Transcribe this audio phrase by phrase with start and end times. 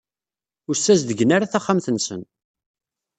[0.67, 2.21] Ur ssazedgen ara taxxamt-nsen.